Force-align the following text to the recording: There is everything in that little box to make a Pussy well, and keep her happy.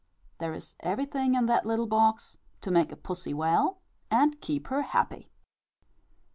There 0.39 0.55
is 0.55 0.73
everything 0.79 1.35
in 1.35 1.45
that 1.45 1.63
little 1.67 1.85
box 1.85 2.39
to 2.61 2.71
make 2.71 2.91
a 2.91 2.95
Pussy 2.95 3.35
well, 3.35 3.81
and 4.09 4.41
keep 4.41 4.65
her 4.69 4.81
happy. 4.81 5.29